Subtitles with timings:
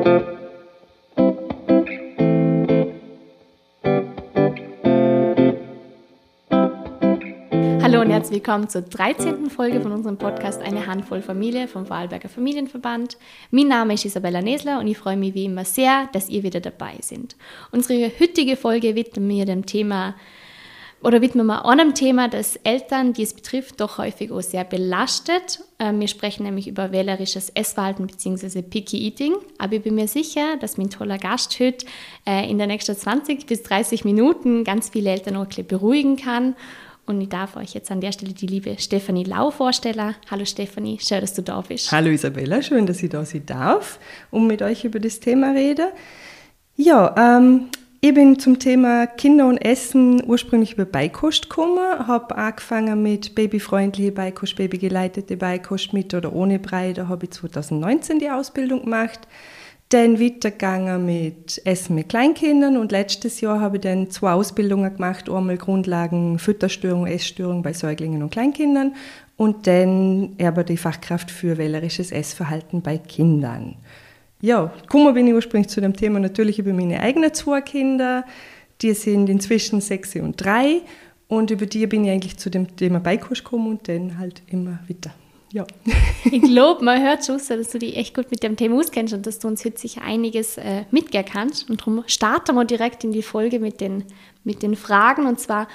[0.00, 0.14] Hallo
[8.00, 9.50] und herzlich willkommen zur 13.
[9.50, 13.18] Folge von unserem Podcast Eine Handvoll Familie vom Vorarlberger Familienverband.
[13.50, 16.60] Mein Name ist Isabella Nesler und ich freue mich wie immer sehr, dass ihr wieder
[16.60, 17.36] dabei seid.
[17.70, 20.14] Unsere heutige Folge widmen wir dem Thema
[21.02, 25.60] oder widmen wir einem Thema, das Eltern, die es betrifft, doch häufig auch sehr belastet.
[25.78, 28.62] Ähm, wir sprechen nämlich über wählerisches Essverhalten bzw.
[28.62, 29.34] Picky Eating.
[29.58, 31.86] Aber ich bin mir sicher, dass mein toller Gast heute
[32.26, 36.54] äh, in den nächsten 20 bis 30 Minuten ganz viele Eltern auch beruhigen kann
[37.10, 40.14] und ich darf euch jetzt an der Stelle die liebe Stefanie Lau vorstellen.
[40.30, 41.90] Hallo Stefanie, schön, dass du da bist.
[41.90, 43.98] Hallo Isabella, schön, dass ich da sein darf,
[44.30, 45.88] um mit euch über das Thema reden.
[46.76, 47.68] Ja, ähm,
[48.00, 54.12] ich bin zum Thema Kinder und Essen ursprünglich über Beikost gekommen, habe angefangen mit babyfreundliche
[54.12, 56.92] Beikost, babygeleitete Beikost mit oder ohne Brei.
[56.92, 59.20] Da habe ich 2019 die Ausbildung gemacht
[59.90, 65.28] dann weitergegangen mit Essen mit Kleinkindern und letztes Jahr habe ich dann zwei Ausbildungen gemacht,
[65.28, 68.94] einmal Grundlagen Fütterstörung, Essstörung bei Säuglingen und Kleinkindern
[69.36, 73.76] und dann aber die Fachkraft für wählerisches Essverhalten bei Kindern.
[74.40, 78.24] Ja, gekommen bin ich ursprünglich zu dem Thema natürlich über meine eigenen zwei Kinder,
[78.80, 80.80] die sind inzwischen sechs und drei
[81.28, 84.78] und über die bin ich eigentlich zu dem Thema Beikost gekommen und dann halt immer
[84.88, 85.12] weiter.
[85.52, 85.66] Ja.
[86.24, 89.26] ich glaube, man hört schon, dass du dich echt gut mit dem Thema auskennst und
[89.26, 91.68] dass du uns heute sicher einiges äh, mitgehen kannst.
[91.68, 94.04] Und darum starten wir direkt in die Folge mit den,
[94.44, 95.26] mit den Fragen.
[95.26, 95.68] Und zwar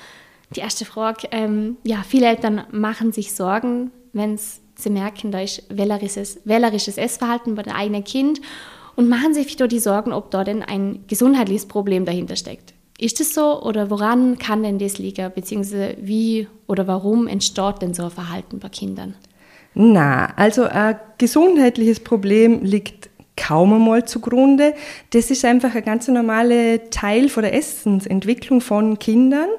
[0.55, 4.35] die erste Frage: ähm, Ja, viele Eltern machen sich Sorgen, wenn
[4.77, 8.41] sie merken, da ist wählerisches, wählerisches Essverhalten bei dem eigenen Kind
[8.95, 12.73] und machen sich wieder die Sorgen, ob da denn ein gesundheitliches Problem dahinter steckt.
[12.97, 17.93] Ist das so oder woran kann denn das liegen, beziehungsweise wie oder warum entsteht denn
[17.93, 19.15] so ein Verhalten bei Kindern?
[19.73, 24.73] Na, also ein gesundheitliches Problem liegt kaum einmal zugrunde.
[25.11, 29.49] Das ist einfach ein ganz normaler Teil von der Essensentwicklung von Kindern.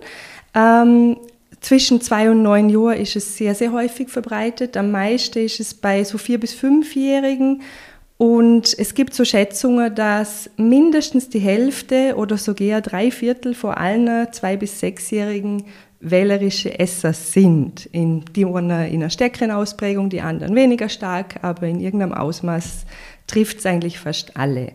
[0.54, 1.18] Ähm,
[1.66, 4.76] zwischen zwei und neun Jahren ist es sehr, sehr häufig verbreitet.
[4.76, 7.60] Am meisten ist es bei so vier bis fünfjährigen.
[8.18, 14.32] Und es gibt so Schätzungen, dass mindestens die Hälfte oder sogar drei Viertel von allen
[14.32, 15.64] zwei bis sechsjährigen
[15.98, 17.86] wählerische Esser sind.
[17.86, 22.86] In, die einen in einer stärkeren Ausprägung, die anderen weniger stark, aber in irgendeinem Ausmaß
[23.26, 24.72] trifft es eigentlich fast alle.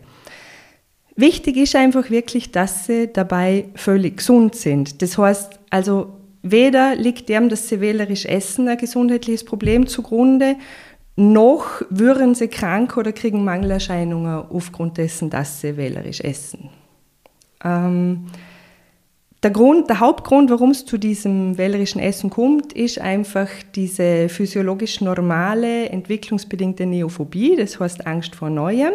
[1.15, 5.01] Wichtig ist einfach wirklich, dass sie dabei völlig gesund sind.
[5.01, 10.55] Das heißt also, weder liegt dem, dass sie wählerisch essen, ein gesundheitliches Problem zugrunde,
[11.15, 16.69] noch würden sie krank oder kriegen Mangelerscheinungen aufgrund dessen, dass sie wählerisch essen.
[17.63, 18.27] Ähm,
[19.43, 25.01] der, Grund, der Hauptgrund, warum es zu diesem wählerischen Essen kommt, ist einfach diese physiologisch
[25.01, 28.93] normale, entwicklungsbedingte Neophobie, das heißt Angst vor Neuem.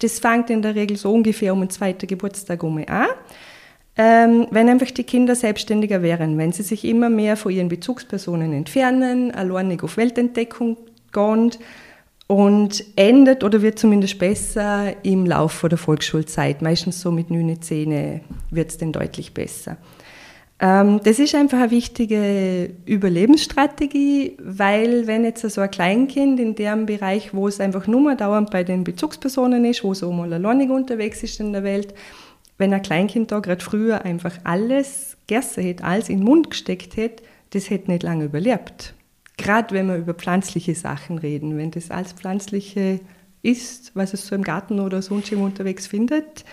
[0.00, 3.08] Das fängt in der Regel so ungefähr um den zweiten Geburtstag um an.
[3.96, 8.52] Ähm, wenn einfach die Kinder selbstständiger wären, wenn sie sich immer mehr von ihren Bezugspersonen
[8.54, 10.78] entfernen, alleinig auf Weltentdeckung
[11.12, 11.50] gehen
[12.26, 16.62] und endet oder wird zumindest besser im Laufe der Volksschulzeit.
[16.62, 18.20] Meistens so mit 9, 10
[18.50, 19.76] wird es dann deutlich besser.
[20.58, 26.86] Ähm, das ist einfach eine wichtige Überlebensstrategie, weil wenn jetzt so ein Kleinkind in dem
[26.86, 30.32] Bereich, wo es einfach nur mal dauernd bei den Bezugspersonen ist, wo es auch mal
[30.32, 31.92] alleinig unterwegs ist in der Welt,
[32.58, 36.96] wenn ein Kleinkind da gerade früher einfach alles gegessen hätte, alles in den Mund gesteckt
[36.96, 38.94] hätte, das hätte nicht lange überlebt
[39.42, 43.00] gerade wenn wir über pflanzliche Sachen reden, wenn das alles Pflanzliche
[43.42, 46.44] ist, was es so im Garten oder sonst im unterwegs findet,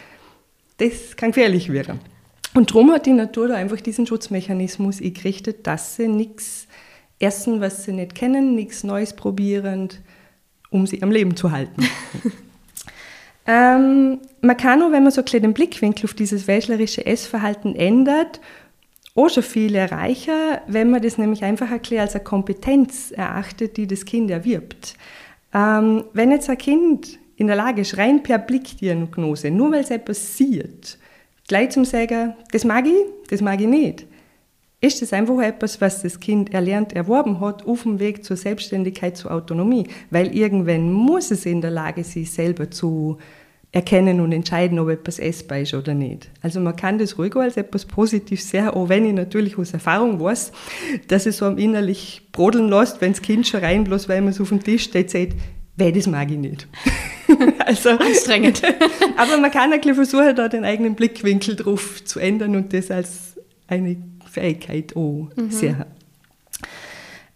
[0.77, 1.99] das kann gefährlich werden.
[2.55, 6.67] Und darum hat die Natur da einfach diesen Schutzmechanismus eingerichtet, dass sie nichts
[7.19, 9.89] essen, was sie nicht kennen, nichts Neues probieren,
[10.71, 11.85] um sie am Leben zu halten.
[13.49, 18.39] ähm, man kann nur, wenn man so einen den Blickwinkel auf dieses wäschlerische Essverhalten ändert
[19.15, 23.87] auch schon viel erreichen, wenn man das nämlich einfach erklärt als eine Kompetenz erachtet, die
[23.87, 24.95] das Kind erwirbt.
[25.53, 29.91] Ähm, wenn jetzt ein Kind in der Lage ist, rein per Blickdiagnose, nur weil es
[29.91, 30.97] etwas sieht,
[31.47, 34.05] gleich zum sagen, das mag ich, das mag ich nicht,
[34.81, 39.17] ist das einfach etwas, was das Kind erlernt, erworben hat, auf dem Weg zur Selbstständigkeit,
[39.17, 39.87] zur Autonomie.
[40.09, 43.17] Weil irgendwann muss es in der Lage sein, selber zu
[43.71, 46.29] erkennen und entscheiden, ob etwas essbar ist oder nicht.
[46.41, 50.19] Also man kann das ruhig als etwas Positives sehen, auch wenn ich natürlich aus Erfahrung
[50.19, 50.51] weiß,
[51.07, 54.31] dass es so am innerlich brodeln lässt, wenn das Kind schon rein, bloß weil man
[54.31, 55.35] es auf dem Tisch steht, sagt,
[55.77, 56.67] weil das mag ich nicht.
[57.65, 58.61] also, Anstrengend.
[59.17, 62.89] aber man kann ein bisschen versuchen, da den eigenen Blickwinkel drauf zu ändern und das
[62.89, 63.37] als
[63.67, 63.97] eine
[64.29, 65.51] Fähigkeit auch mhm.
[65.51, 65.85] sehen.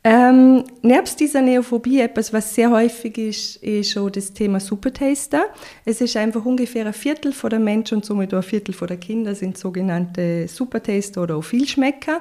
[0.05, 5.45] Ähm, nebst dieser Neophobie, etwas, was sehr häufig ist, ist schon das Thema Supertaster.
[5.85, 8.89] Es ist einfach ungefähr ein Viertel von der Menschen und somit auch ein Viertel von
[8.89, 12.19] der Kinder sind sogenannte Supertaster oder auch Vielschmecker.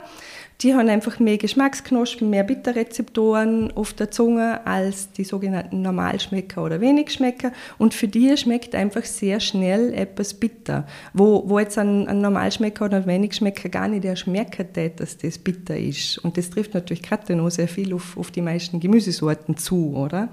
[0.62, 6.80] Die haben einfach mehr Geschmacksknospen, mehr Bitterrezeptoren auf der Zunge als die sogenannten Normalschmecker oder
[6.80, 7.50] Wenigschmecker.
[7.78, 10.86] Und für die schmeckt einfach sehr schnell etwas bitter.
[11.14, 15.38] Wo, wo jetzt ein, ein Normalschmecker oder ein Wenigschmecker gar nicht erst merken dass das
[15.38, 16.18] bitter ist.
[16.18, 20.28] Und das trifft natürlich gerade noch sehr viel auf, auf die meisten Gemüsesorten zu, oder?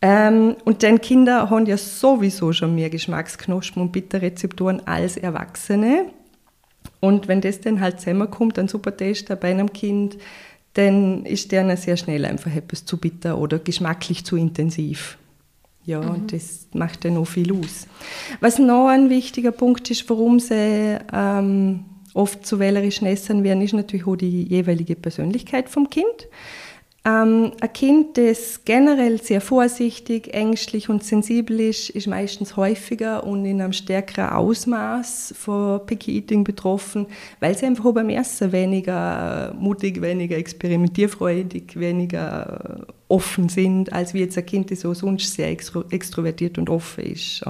[0.00, 6.06] Ähm, und dann Kinder haben ja sowieso schon mehr Geschmacksknospen und Bitterrezeptoren als Erwachsene.
[7.00, 10.18] Und wenn das dann halt zusammenkommt, ein super Tester bei einem Kind,
[10.74, 15.18] dann ist der sehr schnell einfach etwas zu bitter oder geschmacklich zu intensiv.
[15.84, 16.10] Ja, mhm.
[16.10, 17.86] und das macht dann auch viel aus.
[18.40, 21.84] Was noch ein wichtiger Punkt ist, warum sie ähm,
[22.14, 26.28] oft zu wählerischen Essern werden, ist natürlich auch die jeweilige Persönlichkeit vom Kind.
[27.08, 33.46] Ähm, ein Kind, das generell sehr vorsichtig, ängstlich und sensibel ist, ist meistens häufiger und
[33.46, 37.06] in einem stärkeren Ausmaß von Picky Eating betroffen,
[37.40, 44.36] weil sie einfach beim Essen weniger mutig, weniger experimentierfreudig, weniger offen sind, als wie jetzt
[44.36, 47.42] ein Kind, das so sonst sehr extro extrovertiert und offen ist.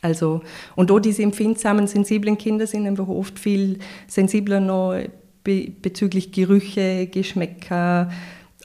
[0.00, 0.40] Also,
[0.74, 4.96] und auch diese empfindsamen, sensiblen Kinder sind einfach oft viel sensibler noch
[5.44, 8.10] be bezüglich Gerüche, Geschmäcker,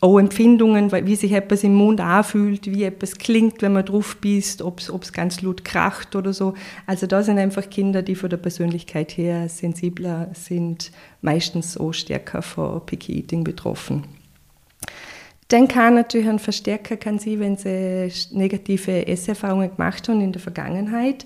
[0.01, 4.63] auch Empfindungen, wie sich etwas im Mund anfühlt, wie etwas klingt, wenn man drauf bist,
[4.63, 6.55] ob es ganz laut kracht oder so.
[6.87, 12.41] Also da sind einfach Kinder, die von der Persönlichkeit her sensibler sind, meistens auch stärker
[12.41, 14.05] von Picky Eating betroffen.
[15.49, 20.41] Dann kann natürlich ein Verstärker kann sie, wenn sie negative Esserfahrungen gemacht haben in der
[20.41, 21.25] Vergangenheit.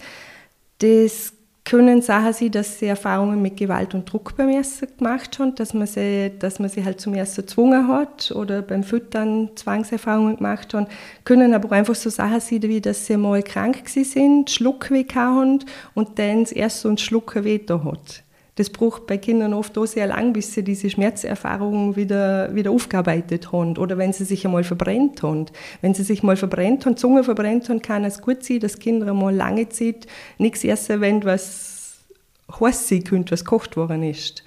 [0.80, 1.32] Das
[1.66, 5.74] können Sachen sein, dass sie Erfahrungen mit Gewalt und Druck beim Essen gemacht haben, dass
[5.74, 10.74] man sie, dass man sie halt zum Essen gezwungen hat oder beim Füttern Zwangserfahrungen gemacht
[10.76, 10.86] haben.
[11.24, 15.66] Können aber auch einfach so Sachen sein, wie dass sie mal krank sind, Schluckweh haben
[15.96, 18.25] und dann das erste und Schluckweh da hat.
[18.56, 23.52] Das braucht bei Kindern oft auch sehr lang, bis sie diese Schmerzerfahrungen wieder, wieder aufgearbeitet
[23.52, 23.78] haben.
[23.78, 25.48] Oder wenn sie sich einmal verbrennt haben.
[25.82, 29.08] Wenn sie sich mal verbrennt haben, Zunge verbrennt haben, kann es gut sein, dass Kinder
[29.08, 30.08] einmal lange Zeit
[30.38, 32.06] nichts essen wenn was
[32.60, 34.44] heiß sein könnte, was gekocht worden ist.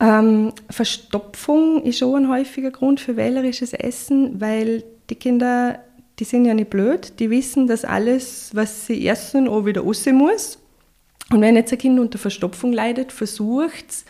[0.00, 5.80] Ähm, Verstopfung ist auch ein häufiger Grund für wählerisches Essen, weil die Kinder,
[6.18, 10.06] die sind ja nicht blöd, die wissen, dass alles, was sie essen, auch wieder raus
[10.06, 10.58] muss.
[11.30, 14.04] Und wenn jetzt ein Kind unter Verstopfung leidet, versucht es,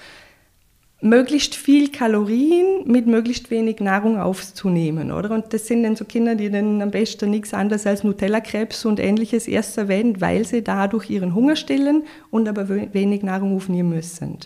[1.00, 5.30] möglichst viel Kalorien mit möglichst wenig Nahrung aufzunehmen, oder?
[5.30, 8.98] Und das sind dann so Kinder, die dann am besten nichts anderes als Nutella-Krebs und
[8.98, 14.38] ähnliches erst verwenden, weil sie dadurch ihren Hunger stillen und aber wenig Nahrung aufnehmen müssen.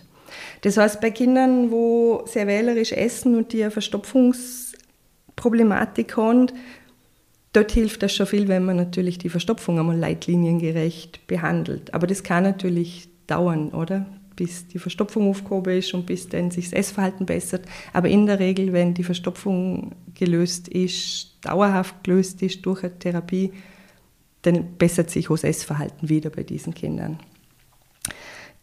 [0.60, 6.48] Das heißt, bei Kindern, wo sehr wählerisch essen und die eine Verstopfungsproblematik haben,
[7.52, 11.92] Dort hilft das schon viel, wenn man natürlich die Verstopfung einmal leitliniengerecht behandelt.
[11.92, 14.06] Aber das kann natürlich dauern, oder?
[14.36, 17.66] Bis die Verstopfung aufgehoben ist und bis dann sich das Essverhalten bessert.
[17.92, 23.52] Aber in der Regel, wenn die Verstopfung gelöst ist, dauerhaft gelöst ist durch eine Therapie,
[24.40, 27.18] dann bessert sich auch das Essverhalten wieder bei diesen Kindern.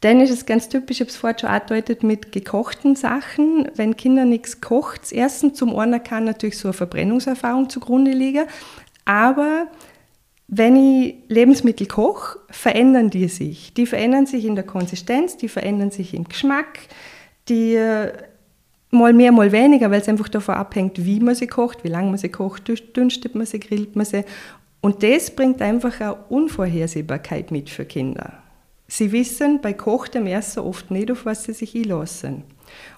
[0.02, 3.70] Dann ist es ganz typisch, ich habe es vorhin schon angedeutet, mit gekochten Sachen.
[3.76, 8.46] Wenn Kinder nichts kocht, erstens zum einen kann natürlich so eine Verbrennungserfahrung zugrunde liegen,
[9.04, 9.68] aber
[10.48, 13.74] wenn ich Lebensmittel koche, verändern die sich.
[13.74, 16.80] Die verändern sich in der Konsistenz, die verändern sich im Geschmack,
[17.50, 18.14] die äh,
[18.90, 22.10] mal mehr, mal weniger, weil es einfach davon abhängt, wie man sie kocht, wie lange
[22.10, 24.24] man sie kocht, dünstet man sie, grillt man sie.
[24.82, 28.42] Und das bringt einfach eine Unvorhersehbarkeit mit für Kinder.
[28.90, 32.44] Sie wissen bei kochtem Essen oft nicht, auf was sie sich einlassen.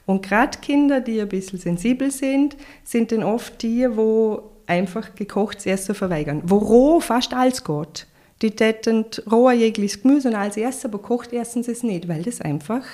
[0.05, 5.65] Und gerade Kinder, die ein bisschen sensibel sind, sind dann oft die, wo einfach gekochtes
[5.65, 6.41] Essen verweigern.
[6.45, 8.07] Wo roh fast alles geht.
[8.41, 12.23] Die täten roh jegliches Gemüse und alles essen, aber kocht essen sie es nicht, weil
[12.23, 12.85] das einfach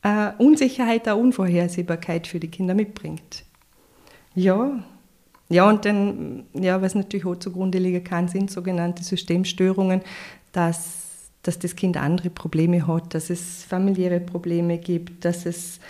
[0.00, 3.44] eine Unsicherheit, eine Unvorhersehbarkeit für die Kinder mitbringt.
[4.34, 4.82] Ja,
[5.48, 10.00] ja, und dann, ja, was natürlich auch zugrunde liegen kann, sind sogenannte Systemstörungen,
[10.52, 11.01] dass,
[11.42, 15.80] dass das Kind andere Probleme hat, dass es familiäre Probleme gibt, dass es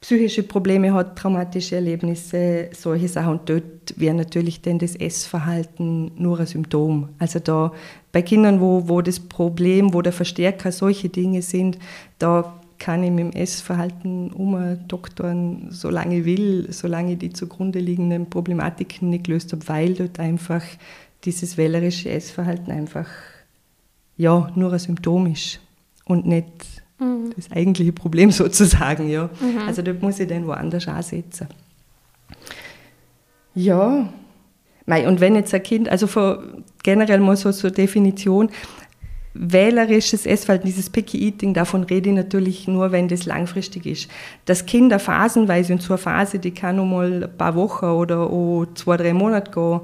[0.00, 3.38] psychische Probleme hat, traumatische Erlebnisse, solche Sachen.
[3.38, 7.08] Und dort wäre natürlich dann das Essverhalten nur ein Symptom.
[7.18, 7.72] Also da
[8.12, 11.78] bei Kindern, wo, wo das Problem, wo der Verstärker solche Dinge sind,
[12.18, 18.30] da kann ich mit dem Essverhalten umdoktoren, solange ich will, solange ich die zugrunde liegenden
[18.30, 20.62] Problematiken nicht gelöst habe, weil dort einfach
[21.24, 23.08] dieses wählerische Essverhalten einfach
[24.18, 25.60] ja, nur ein Symptom ist
[26.04, 27.32] und nicht Mhm.
[27.36, 29.30] Das eigentliche Problem sozusagen, ja.
[29.40, 29.66] Mhm.
[29.66, 31.48] Also dort muss ich dann woanders ansetzen.
[33.54, 34.08] Ja,
[34.86, 36.08] und wenn jetzt ein Kind, also
[36.82, 38.50] generell mal so zur Definition,
[39.34, 44.10] wählerisches Essverhalten, dieses Picky Eating, davon rede ich natürlich nur, wenn das langfristig ist.
[44.46, 48.20] Dass Kinder phasenweise und so eine Phase, die kann nur mal ein paar Wochen oder
[48.20, 49.80] auch zwei, drei Monate gehen,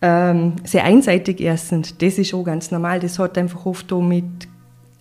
[0.00, 3.00] ähm, sehr einseitig essen, das ist auch ganz normal.
[3.00, 4.48] Das hat einfach oft auch mit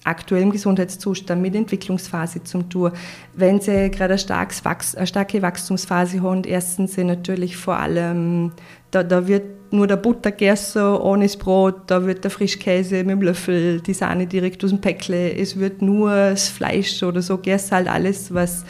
[0.03, 2.91] aktuellem Gesundheitszustand, mit Entwicklungsphase zum tun.
[3.35, 8.53] Wenn sie gerade eine, starke Wachstumsphase haben, essen sie natürlich vor allem,
[8.89, 13.09] da, da wird nur der Butter gegessen, ohne das Brot, da wird der Frischkäse mit
[13.09, 17.35] dem Löffel, die Sahne direkt aus dem Päckle, es wird nur das Fleisch oder so
[17.35, 18.63] gegessen, halt alles, was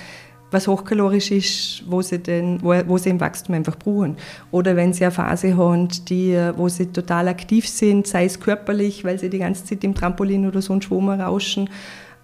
[0.52, 4.18] was hochkalorisch ist, wo sie, den, wo, wo sie im Wachstum einfach brauchen.
[4.52, 9.04] Oder wenn sie eine Phase haben, die, wo sie total aktiv sind, sei es körperlich,
[9.04, 11.70] weil sie die ganze Zeit im Trampolin oder so einen Schwimmer rauschen,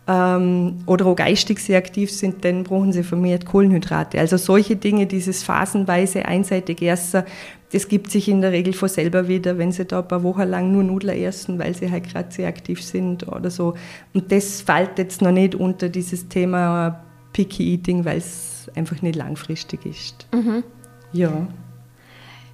[0.07, 4.19] ähm, oder auch geistig sehr aktiv sind, dann brauchen sie vermehrt Kohlenhydrate.
[4.19, 7.23] Also solche Dinge, dieses phasenweise einseitige Essen,
[7.71, 10.43] das gibt sich in der Regel von selber wieder, wenn sie da ein paar Wochen
[10.43, 13.75] lang nur Nudeln essen, weil sie halt gerade sehr aktiv sind oder so.
[14.13, 17.03] Und das fällt jetzt noch nicht unter dieses Thema
[17.33, 20.27] Picky Eating, weil es einfach nicht langfristig ist.
[20.31, 20.63] Mhm.
[21.11, 21.47] Ja.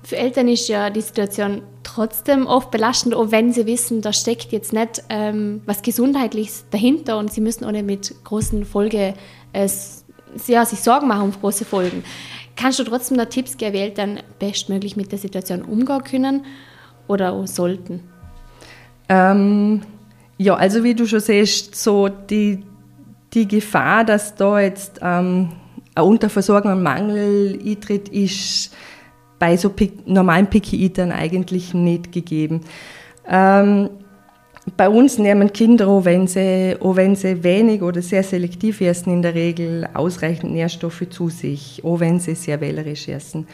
[0.04, 4.52] Für Eltern ist ja die Situation trotzdem oft belastend, auch wenn sie wissen, da steckt
[4.52, 9.14] jetzt nicht ähm, was Gesundheitliches dahinter und sie müssen auch nicht mit großen Folgen
[9.54, 9.70] äh,
[10.48, 12.04] ja, sich Sorgen machen um große Folgen.
[12.56, 16.46] Kannst du trotzdem noch Tipps geben, wie Eltern bestmöglich mit der Situation umgehen können
[17.08, 18.02] oder sollten?
[19.08, 19.82] Ähm,
[20.38, 22.64] ja, also wie du schon siehst, so die,
[23.34, 25.50] die Gefahr, dass da jetzt ähm,
[25.96, 28.76] eine Unterversorgung und Mangel eintritt, ist
[29.38, 29.74] bei so
[30.06, 32.62] normalen Picky-Eatern eigentlich nicht gegeben.
[33.28, 33.90] Ähm,
[34.78, 39.14] bei uns nehmen Kinder, auch wenn, sie, auch wenn sie wenig oder sehr selektiv essen,
[39.14, 43.48] in der Regel ausreichend Nährstoffe zu sich, auch wenn sie sehr wählerisch essen.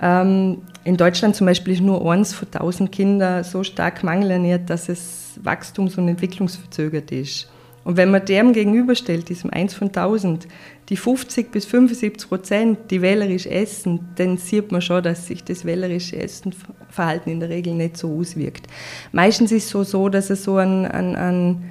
[0.00, 4.88] Ähm, in Deutschland zum Beispiel ist nur eins von tausend Kindern so stark mangelernährt, dass
[4.88, 7.48] es wachstums- und entwicklungsverzögert ist.
[7.88, 10.46] Und wenn man dem gegenüberstellt, diesem 1 von 1000,
[10.90, 15.64] die 50 bis 75 Prozent, die wählerisch essen, dann sieht man schon, dass sich das
[15.64, 18.66] wählerische Essenverhalten in der Regel nicht so auswirkt.
[19.12, 21.64] Meistens ist es so, so dass es so ein, ein, ein,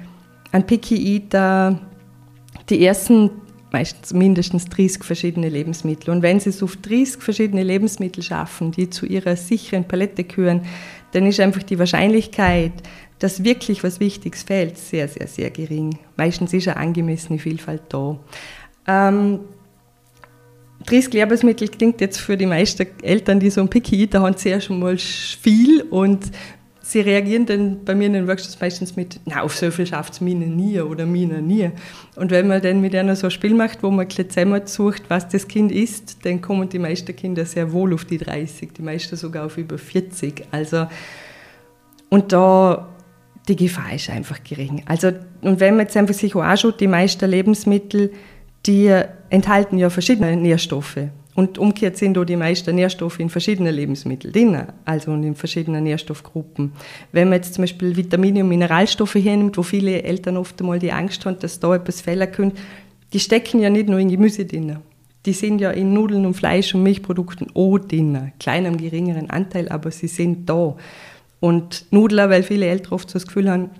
[0.50, 1.78] ein Picky Eater
[2.68, 3.30] die ersten
[3.70, 6.10] meistens mindestens 30 verschiedene Lebensmittel.
[6.10, 10.62] Und wenn sie es auf 30 verschiedene Lebensmittel schaffen, die zu ihrer sicheren Palette gehören,
[11.12, 12.72] dann ist einfach die Wahrscheinlichkeit,
[13.18, 15.98] dass wirklich was Wichtiges fehlt, sehr, sehr, sehr gering.
[16.16, 18.18] Meistens ist eine angemessene Vielfalt da.
[18.86, 19.40] Ähm,
[20.86, 24.60] 30 Lebensmittel klingt jetzt für die meisten Eltern, die so ein Picky Eater haben, sehr
[24.60, 26.30] schon mal viel und
[26.88, 30.14] sie reagieren dann bei mir in den Workshops meistens mit, na, auf so viel schafft
[30.14, 31.70] es mir nie oder mir nie.
[32.16, 35.28] Und wenn man dann mit einer so ein Spiel macht, wo man zusammen sucht, was
[35.28, 39.16] das Kind isst, dann kommen die meisten Kinder sehr wohl auf die 30, die meisten
[39.16, 40.46] sogar auf über 40.
[40.50, 40.86] Also,
[42.08, 42.88] und da
[43.48, 44.82] die Gefahr ist einfach gering.
[44.86, 48.12] Also, und wenn man jetzt einfach sich anschaut, die meisten Lebensmittel,
[48.66, 48.94] die
[49.30, 50.98] enthalten ja verschiedene Nährstoffe.
[51.34, 56.72] Und umgekehrt sind da die meisten Nährstoffe in verschiedenen Lebensmitteln drin, also in verschiedenen Nährstoffgruppen.
[57.12, 60.90] Wenn man jetzt zum Beispiel Vitamine und Mineralstoffe hernimmt, wo viele Eltern oft einmal die
[60.90, 62.56] Angst haben, dass da etwas fehlen könnte,
[63.12, 64.78] die stecken ja nicht nur in Gemüse drin.
[65.26, 68.32] Die sind ja in Nudeln und Fleisch und Milchprodukten auch drin.
[68.40, 70.76] Kleinem, geringeren Anteil, aber sie sind da.
[71.40, 73.70] Und Nudeln, weil viele Eltern oft so das Gefühl haben,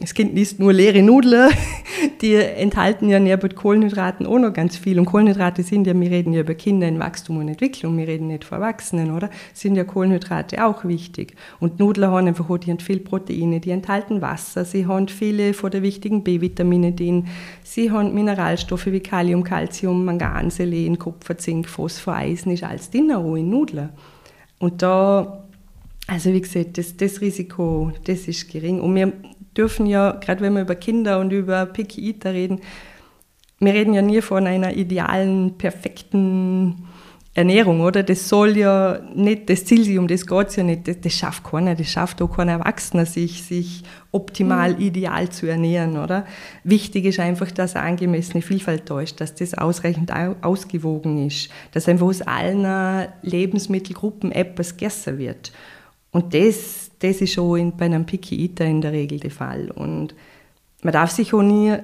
[0.00, 1.52] das Kind isst nur leere Nudeln,
[2.20, 4.98] die enthalten ja neben Kohlenhydraten auch noch ganz viel.
[4.98, 8.26] Und Kohlenhydrate sind ja, wir reden ja über Kinder in Wachstum und Entwicklung, wir reden
[8.26, 9.30] nicht von Erwachsenen, oder?
[9.52, 11.36] Sind ja Kohlenhydrate auch wichtig.
[11.60, 15.54] Und Nudeln haben einfach auch, die haben viel Proteine, die enthalten Wasser, sie haben viele
[15.54, 17.28] von der wichtigen B-Vitamine drin,
[17.62, 23.12] sie haben Mineralstoffe wie Kalium, Calcium, Mangan, Selen, Kupfer, Zink, Phosphor, Eisen, ist alles drin
[23.12, 23.90] auch in Nudeln.
[24.58, 25.44] Und da
[26.06, 28.80] also wie gesagt, das, das Risiko, das ist gering.
[28.80, 29.12] Und wir
[29.56, 32.60] dürfen ja, gerade wenn wir über Kinder und über Picky Eater reden,
[33.60, 36.86] wir reden ja nie von einer idealen, perfekten
[37.36, 38.04] Ernährung, oder?
[38.04, 40.86] Das soll ja nicht das Ziel sein, um das geht es ja nicht.
[40.86, 43.82] Das, das, schafft keiner, das schafft auch kein Erwachsener, sich, sich
[44.12, 44.80] optimal, mhm.
[44.80, 46.26] ideal zu ernähren, oder?
[46.62, 51.88] Wichtig ist einfach, dass eine angemessene Vielfalt da ist, dass das ausreichend ausgewogen ist, dass
[51.88, 55.50] einfach aus allen Lebensmittelgruppen etwas gegessen wird.
[56.14, 59.72] Und das, das ist schon in, bei einem Picky Eater in der Regel der Fall.
[59.72, 60.14] Und
[60.82, 61.74] man darf sich auch nie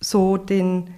[0.00, 0.88] so den,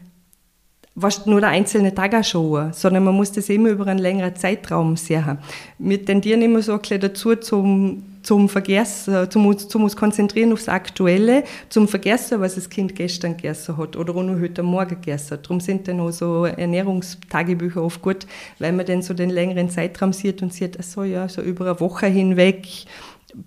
[0.95, 4.97] was nur der einzelne Tag anschauen, sondern man muss das immer über einen längeren Zeitraum
[4.97, 5.39] sehen.
[5.79, 10.69] Wir tendieren immer so ein bisschen dazu, zum zum Vergessen, zum, zum uns konzentrieren aufs
[10.69, 15.33] Aktuelle, zum Vergessen, was das Kind gestern gegessen hat oder auch nur heute Morgen gegessen
[15.33, 15.45] hat.
[15.45, 18.27] Darum sind dann auch so Ernährungstagebücher oft gut,
[18.59, 21.67] weil man dann so den längeren Zeitraum sieht und sieht, ach so, ja, so über
[21.67, 22.67] eine Woche hinweg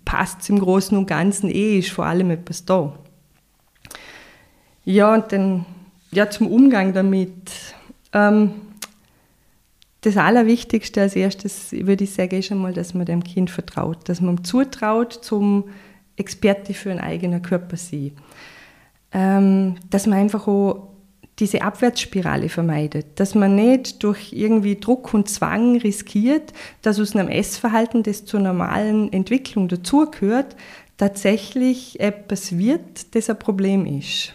[0.04, 2.94] passt es im Großen und Ganzen eh, ist vor allem etwas da.
[4.84, 5.66] Ja, und dann
[6.12, 7.52] ja, zum Umgang damit.
[8.14, 8.65] Ähm,
[10.06, 14.22] das Allerwichtigste als erstes, würde ich sagen, ist einmal, dass man dem Kind vertraut, dass
[14.22, 15.66] man ihm zutraut, zum
[16.16, 18.12] Experte für einen eigenen Körper sein.
[19.12, 20.90] Ähm, dass man einfach auch
[21.40, 27.28] diese Abwärtsspirale vermeidet, dass man nicht durch irgendwie Druck und Zwang riskiert, dass aus einem
[27.28, 30.56] Essverhalten, das zur normalen Entwicklung dazugehört,
[30.98, 34.34] tatsächlich etwas wird, das ein Problem ist.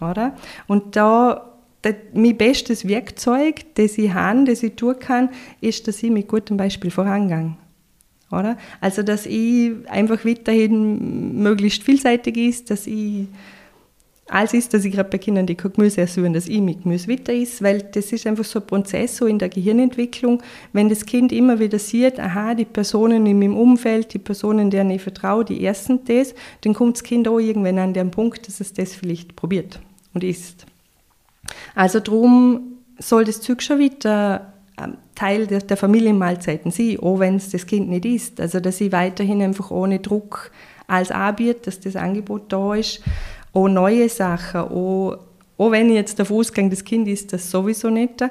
[0.00, 0.34] Oder?
[0.66, 1.53] Und da
[2.12, 5.28] mein bestes Werkzeug, das ich habe, das ich tun kann,
[5.60, 7.56] ist, dass ich mit gutem Beispiel vorangehe.
[8.30, 8.56] Oder?
[8.80, 13.26] Also, dass ich einfach weiterhin möglichst vielseitig ist, dass ich
[14.26, 17.08] alles ist, dass ich gerade bei Kindern, die kein Gemüse essen, dass ich mit Gemüse
[17.08, 20.42] weiter ist, weil das ist einfach so ein Prozess so in der Gehirnentwicklung.
[20.72, 24.90] Wenn das Kind immer wieder sieht, aha, die Personen in meinem Umfeld, die Personen, denen
[24.90, 28.60] ich vertraue, die essen das, dann kommt das Kind auch irgendwann an den Punkt, dass
[28.60, 29.78] es das vielleicht probiert
[30.14, 30.66] und isst.
[31.74, 37.50] Also darum soll das Zeug schon wieder ähm, Teil der, Familienmahlzeiten sein, auch wenn es
[37.50, 38.40] das Kind nicht isst.
[38.40, 40.50] Also dass ich weiterhin einfach ohne Druck
[40.86, 43.00] alles anbiete, dass das Angebot da ist.
[43.52, 45.18] Auch neue Sachen, auch,
[45.56, 48.24] auch wenn ich jetzt davon ausgehe, das Kind isst das sowieso nicht,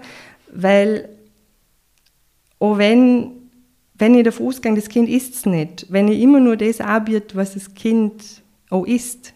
[0.51, 1.09] weil
[2.59, 3.31] auch wenn,
[3.95, 7.35] wenn ich davon ausgehe, das Kind isst es nicht, wenn ich immer nur das anbiete,
[7.35, 9.33] was das Kind auch isst,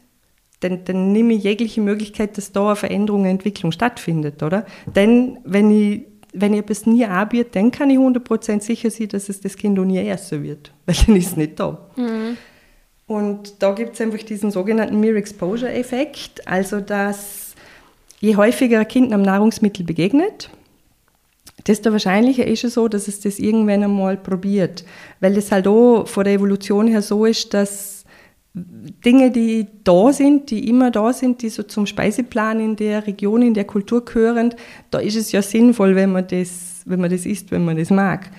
[0.60, 4.66] dann, dann nehme ich jegliche Möglichkeit, dass da eine Veränderung, eine Entwicklung stattfindet, oder?
[4.96, 6.02] Denn wenn ich,
[6.34, 9.78] wenn ich etwas nie anbiete, dann kann ich 100% sicher sein, dass es das Kind
[9.80, 11.90] auch nie essen wird, weil dann ist es nicht da.
[11.96, 12.38] Mhm.
[13.06, 17.56] Und da gibt es einfach diesen sogenannten Mere Exposure Effekt, also dass
[18.20, 20.50] je häufiger ein Kind einem Nahrungsmittel begegnet,
[21.68, 24.84] desto wahrscheinlicher ist es so, dass es das irgendwann einmal probiert.
[25.20, 27.97] Weil es halt auch von der Evolution her so ist, dass
[29.06, 33.42] Dinge, die da sind, die immer da sind, die so zum Speiseplan in der Region,
[33.42, 34.53] in der Kultur gehören,
[34.92, 37.90] da ist es ja sinnvoll, wenn man das, wenn man das isst, wenn man das
[37.90, 38.29] mag.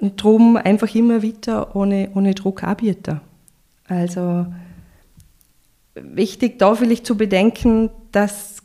[0.00, 3.20] Und darum einfach immer wieder ohne, ohne Druck anbieten.
[3.88, 4.46] Also
[5.94, 8.62] wichtig da vielleicht zu bedenken, dass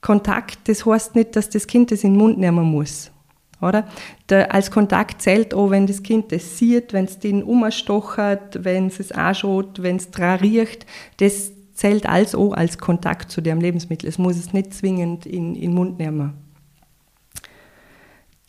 [0.00, 3.10] Kontakt, das heißt nicht, dass das Kind das in den Mund nehmen muss.
[3.60, 3.86] Oder?
[4.28, 8.88] Der, als Kontakt zählt auch, wenn das Kind das sieht, wenn es den umstochert, wenn
[8.88, 10.86] es es anschaut, wenn es dran riecht.
[11.18, 14.08] Das zählt alles auch als Kontakt zu dem Lebensmittel.
[14.08, 16.34] Es muss es nicht zwingend in, den Mund nehmen.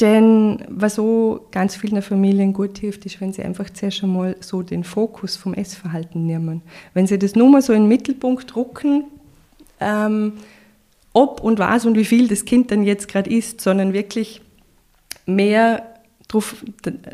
[0.01, 4.61] Denn was so ganz vielen Familien gut hilft, ist, wenn sie einfach zuerst einmal so
[4.61, 6.61] den Fokus vom Essverhalten nehmen.
[6.93, 9.05] Wenn sie das nur mal so in den Mittelpunkt drucken,
[9.79, 10.33] ähm,
[11.13, 14.41] ob und was und wie viel das Kind dann jetzt gerade isst, sondern wirklich
[15.25, 15.95] mehr,
[16.27, 16.63] drauf,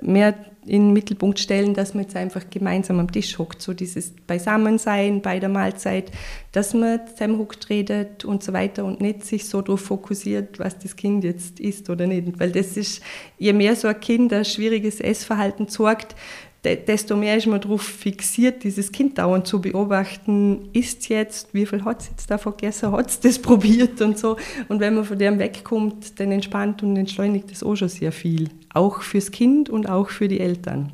[0.02, 0.36] mehr
[0.66, 5.22] in den Mittelpunkt stellen, dass man jetzt einfach gemeinsam am Tisch hockt, so dieses Beisammensein
[5.22, 6.12] bei der Mahlzeit,
[6.52, 10.96] dass man zusammenhockt, redet und so weiter und nicht sich so darauf fokussiert, was das
[10.96, 12.40] Kind jetzt isst oder nicht.
[12.40, 13.02] Weil das ist,
[13.40, 16.16] je mehr so ein Kind ein schwieriges Essverhalten zeigt,
[16.64, 21.84] desto mehr ist man darauf fixiert, dieses Kind dauernd zu beobachten, isst jetzt, wie viel
[21.84, 24.38] hat es jetzt davon gegessen, hat es das probiert und so.
[24.68, 28.50] Und wenn man von dem wegkommt, dann entspannt und entschleunigt das auch schon sehr viel.
[28.74, 30.94] Auch fürs Kind und auch für die Eltern.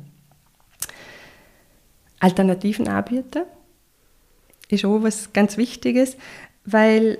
[2.20, 3.44] Alternativen anbieten
[4.68, 6.16] ist auch was ganz Wichtiges,
[6.64, 7.18] weil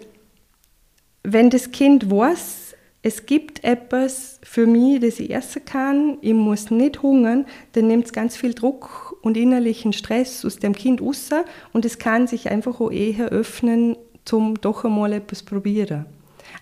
[1.22, 2.57] wenn das Kind weiß,
[3.02, 8.06] es gibt etwas für mich, das ich essen kann, ich muss nicht hungern, dann nimmt
[8.06, 11.30] es ganz viel Druck und innerlichen Stress aus dem Kind raus
[11.72, 16.06] und es kann sich einfach auch eher öffnen, zum doch einmal etwas probieren.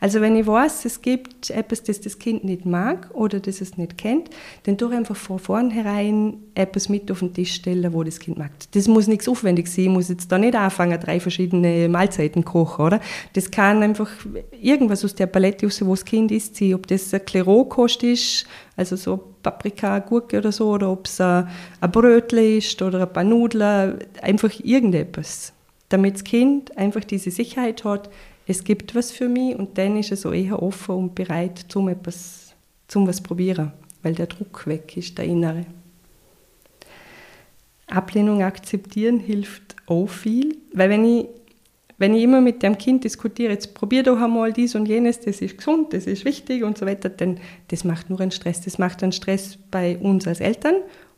[0.00, 3.78] Also wenn ich weiß, es gibt etwas, das das Kind nicht mag oder das es
[3.78, 4.30] nicht kennt,
[4.64, 8.38] dann tue ich einfach von vornherein etwas mit auf den Tisch stellen, wo das Kind
[8.38, 8.50] mag.
[8.72, 12.85] Das muss nichts aufwendig sein, ich muss jetzt da nicht anfangen, drei verschiedene Mahlzeiten kochen,
[12.85, 13.00] oder?
[13.32, 14.11] Das kann einfach
[14.61, 18.46] irgendwas aus der Palette raus, wo das Kind isst, sein, ob das ein Rohkost ist,
[18.76, 21.46] also so Paprika, Gurke oder so, oder ob es ein
[21.90, 25.52] Brötle ist oder ein paar Nudeln, einfach irgendetwas.
[25.88, 28.11] Damit das Kind einfach diese Sicherheit hat,
[28.46, 31.88] es gibt was für mich und dann ist es so eher offen und bereit, zum
[31.88, 32.54] etwas
[32.88, 35.66] zum was probieren, weil der Druck weg ist, der innere.
[37.88, 41.26] Ablehnung akzeptieren hilft auch viel, weil wenn ich,
[41.98, 45.40] wenn ich immer mit dem Kind diskutiere, jetzt probier doch einmal dies und jenes, das
[45.40, 48.61] ist gesund, das ist wichtig und so weiter, dann das macht nur einen Stress.
[48.61, 50.76] Das macht einen Stress bei uns als Eltern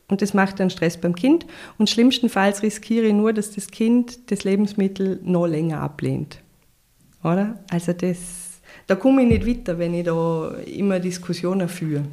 [0.08, 1.46] Und das macht dann Stress beim Kind.
[1.78, 6.38] Und schlimmstenfalls riskiere ich nur, dass das Kind das Lebensmittel noch länger ablehnt.
[7.22, 7.58] Oder?
[7.70, 12.04] Also das, da komme ich nicht weiter, wenn ich da immer Diskussionen führe.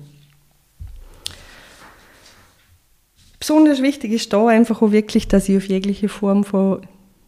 [3.39, 6.81] Besonders wichtig ist da einfach auch wirklich, dass ich auf jegliche Form von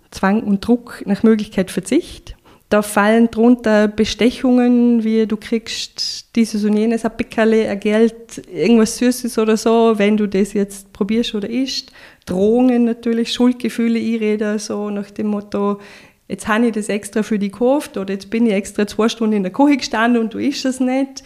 [0.10, 2.34] Zwang und Druck nach Möglichkeit verzichte.
[2.70, 8.98] Da fallen drunter Bestechungen, wie du kriegst dieses und jenes, ein Pickerle, ein Geld, irgendwas
[8.98, 11.94] Süßes oder so, wenn du das jetzt probierst oder isst.
[12.26, 15.80] Drohungen natürlich, Schuldgefühle, ich rede so nach dem Motto,
[16.28, 19.38] jetzt habe ich das extra für dich gekauft oder jetzt bin ich extra zwei Stunden
[19.38, 21.24] in der Küche gestanden und du isst es nicht.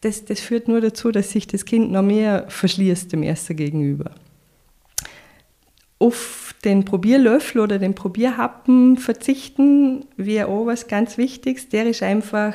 [0.00, 4.12] Das, das führt nur dazu, dass sich das Kind noch mehr verschließt dem Ersten gegenüber.
[5.98, 11.68] Auf den Probierlöffel oder den Probierhappen verzichten wäre auch was ganz Wichtiges.
[11.68, 12.54] Der ist einfach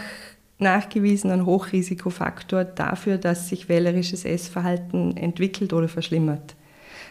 [0.58, 6.56] nachgewiesen ein Hochrisikofaktor dafür, dass sich wählerisches Essverhalten entwickelt oder verschlimmert.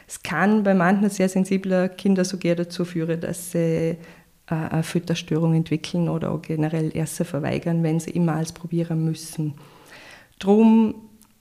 [0.07, 3.97] Es kann bei manchen sehr sensibler Kinder sogar dazu führen, dass sie
[4.47, 9.55] eine Fütterstörung entwickeln oder generell Essen verweigern, wenn sie immer als probieren müssen.
[10.39, 10.95] Drum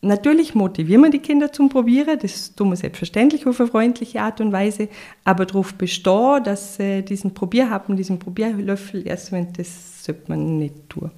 [0.05, 4.41] Natürlich motivieren wir die Kinder zum Probieren, das tun wir selbstverständlich auf eine freundliche Art
[4.41, 4.89] und Weise,
[5.23, 10.89] aber darauf bestehen, dass sie diesen Probierhappen, diesen Probierlöffel erst wenn das sollte man nicht
[10.89, 11.09] tun.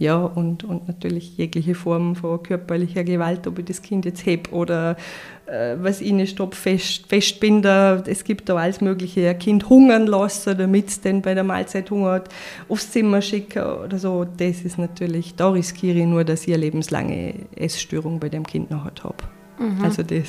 [0.00, 4.50] Ja, und, und natürlich jegliche Form von körperlicher Gewalt, ob ich das Kind jetzt heb
[4.50, 4.96] oder
[5.44, 8.02] äh, was ihnen stopp fest, festbinder.
[8.06, 9.28] Es gibt da alles Mögliche.
[9.28, 12.30] Ein Kind hungern lassen, damit es dann bei der Mahlzeit hungert,
[12.70, 14.24] aufs Zimmer schicken oder so.
[14.24, 18.70] Das ist natürlich, da riskiere ich nur, dass ich eine lebenslange Essstörung bei dem Kind
[18.70, 19.16] noch habe.
[19.58, 19.84] Mhm.
[19.84, 20.28] Also das,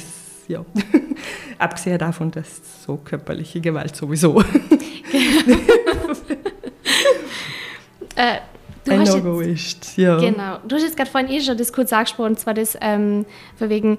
[0.49, 0.65] ja.
[1.59, 4.41] Abgesehen davon, dass so körperliche Gewalt sowieso.
[8.17, 8.39] äh,
[8.85, 10.17] Du ein No-Go ist, ja.
[10.17, 10.57] Genau.
[10.67, 13.69] Du hast jetzt gerade vorhin eh schon das kurz angesprochen, und zwar das ähm, von
[13.69, 13.97] wegen,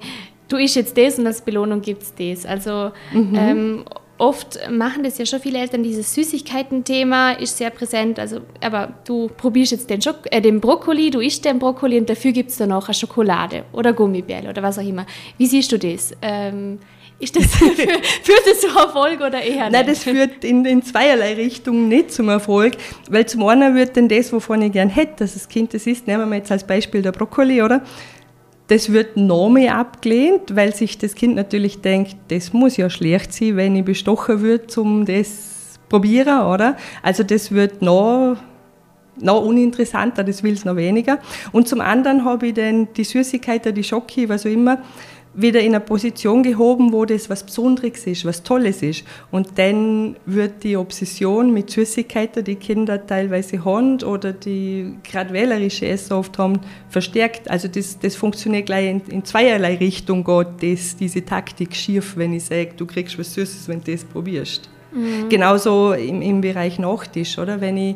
[0.49, 2.45] du isst jetzt das und als Belohnung gibt es das.
[2.45, 3.35] Also mhm.
[3.35, 3.85] ähm,
[4.17, 8.19] oft machen das ja schon viele Eltern, dieses Süßigkeiten-Thema ist sehr präsent.
[8.19, 12.09] Also, aber du probierst jetzt den, Schok äh, den Brokkoli, du isst den Brokkoli und
[12.09, 15.05] dafür gibt es dann auch eine Schokolade oder Gummibärle oder was auch immer.
[15.37, 16.11] Wie siehst du das?
[16.21, 16.79] Ähm,
[17.23, 19.71] ist das, führt das zum Erfolg oder eher nicht?
[19.71, 22.73] Nein, das führt in, in zweierlei Richtungen nicht zum Erfolg,
[23.09, 26.07] weil zum einen wird denn das, wovon ich gern hätte, dass das Kind das isst,
[26.07, 27.81] nehmen wir jetzt als Beispiel der Brokkoli, oder?
[28.67, 33.33] Das wird noch mehr abgelehnt, weil sich das Kind natürlich denkt, das muss ja schlecht
[33.33, 36.77] sein, wenn ich bestochen wird, um das probieren, oder?
[37.01, 38.37] Also das wird noch
[39.21, 41.19] noch uninteressanter, das will es noch weniger.
[41.51, 44.79] Und zum anderen habe ich dann die Süßigkeiten, die Schoki, was auch immer,
[45.33, 49.03] wieder in eine Position gehoben, wo das was Besonderes ist, was Tolles ist.
[49.31, 55.87] Und dann wird die Obsession mit Süßigkeiten, die Kinder teilweise haben oder die gerade wählerische
[55.87, 57.49] Essen oft haben, verstärkt.
[57.49, 62.33] Also das, das funktioniert gleich in, in zweierlei Richtung, geht das, diese Taktik schief, wenn
[62.33, 64.69] ich sage, du kriegst was Süßes, wenn du das probierst.
[64.93, 65.29] Mhm.
[65.29, 67.59] Genauso im, im Bereich Nachtisch, oder?
[67.59, 67.95] Wenn ich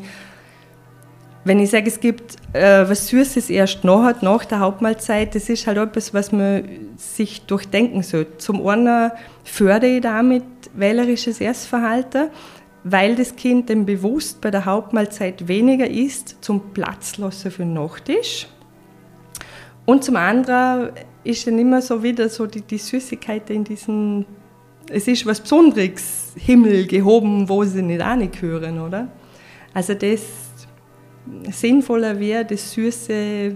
[1.47, 5.65] wenn ich sage, es gibt äh, was Süßes erst nachher, nach der Hauptmahlzeit, das ist
[5.65, 6.63] halt etwas, was man
[6.97, 8.37] sich durchdenken sollte.
[8.37, 9.11] Zum einen
[9.43, 12.29] fördere ich damit wählerisches Essverhalten,
[12.83, 17.73] weil das Kind dann bewusst bei der Hauptmahlzeit weniger isst, zum Platz lassen für den
[17.73, 18.47] Nachtisch.
[19.85, 20.89] Und zum anderen
[21.23, 24.25] ist dann immer so wieder so die, die Süßigkeit in diesen,
[24.89, 29.07] es ist was Besonderes, Himmel gehoben, wo sie nicht auch nicht hören, oder?
[29.73, 30.46] Also das
[31.51, 33.55] sinnvoller wäre, das Süße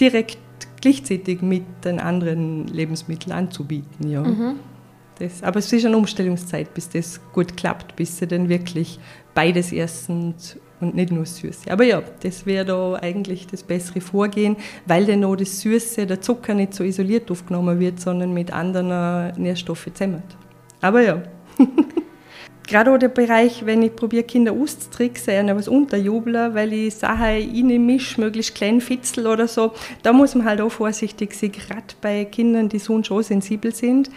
[0.00, 0.38] direkt
[0.80, 4.08] gleichzeitig mit den anderen Lebensmitteln anzubieten.
[4.08, 4.22] Ja.
[4.22, 4.56] Mhm.
[5.18, 8.98] Das, aber es ist eine Umstellungszeit, bis das gut klappt, bis sie dann wirklich
[9.34, 10.34] beides essen
[10.80, 11.70] und nicht nur Süße.
[11.70, 16.22] Aber ja, das wäre da eigentlich das bessere Vorgehen, weil dann noch das Süße, der
[16.22, 20.22] Zucker nicht so isoliert aufgenommen wird, sondern mit anderen Nährstoffen zusammen.
[20.80, 21.22] Aber ja.
[22.70, 28.20] gerade auch der Bereich, wenn ich probiere, Kinder auszutricksen, was unterjubeln, weil ich Sachen reinmische,
[28.20, 32.68] möglichst klein fitzel oder so, da muss man halt auch vorsichtig sein, gerade bei Kindern,
[32.68, 34.08] die so und so sensibel sind,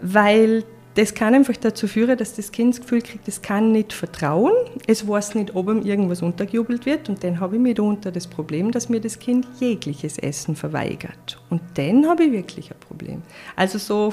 [0.00, 0.64] weil
[0.96, 4.52] das kann einfach dazu führen, dass das Kind das Gefühl kriegt, es kann nicht vertrauen,
[4.86, 8.70] es weiß nicht, ob ihm irgendwas untergejubelt wird und dann habe ich mitunter das Problem,
[8.70, 11.38] dass mir das Kind jegliches Essen verweigert.
[11.50, 13.22] Und dann habe ich wirklich ein Problem.
[13.56, 14.12] Also so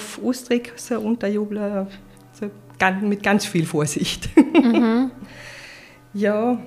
[0.99, 1.87] Unterjubeln, so
[3.01, 4.29] mit ganz viel Vorsicht.
[4.37, 5.11] Mhm.
[6.13, 6.59] ja,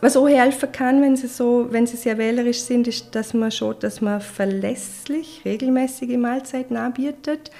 [0.00, 3.50] was auch helfen kann, wenn sie, so, wenn sie sehr wählerisch sind, ist, dass man
[3.50, 7.50] schon, dass man verlässlich regelmäßige Mahlzeiten anbietet,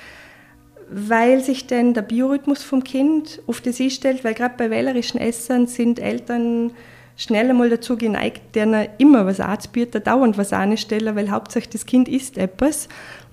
[0.91, 5.67] weil sich dann der Biorhythmus vom Kind auf das einstellt, weil gerade bei wählerischen Essern
[5.67, 6.73] sind Eltern
[7.17, 12.09] schnell einmal dazu geneigt, denen immer was anzubieten, dauernd was anstellen, weil hauptsächlich das Kind
[12.09, 12.89] isst etwas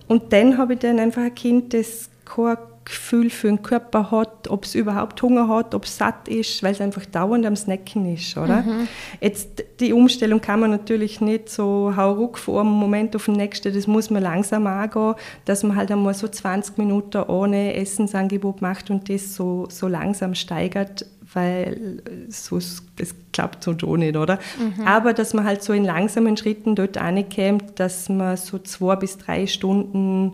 [0.07, 4.47] Und dann habe ich dann einfach ein Kind, das kein Gefühl für den Körper hat,
[4.49, 8.13] ob es überhaupt Hunger hat, ob es satt ist, weil es einfach dauernd am Snacken
[8.13, 8.63] ist, oder?
[8.63, 8.87] Mhm.
[9.19, 13.73] Jetzt, die Umstellung kann man natürlich nicht so hauruck von einem Moment auf den nächsten,
[13.73, 15.13] das muss man langsam angehen,
[15.45, 20.33] dass man halt einmal so 20 Minuten ohne Essensangebot macht und das so, so langsam
[20.33, 22.83] steigert, weil so, es
[23.31, 24.39] klappt so schon nicht, oder?
[24.57, 24.87] Mhm.
[24.87, 29.17] Aber dass man halt so in langsamen Schritten dort ankommt, dass man so zwei bis
[29.17, 30.33] drei Stunden,